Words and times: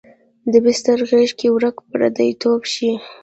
د 0.51 0.53
بستر 0.63 0.99
غیږ 1.09 1.29
کې 1.39 1.47
ورک 1.55 1.75
پردی 1.89 2.29
توب 2.41 2.61
شي 2.73 2.91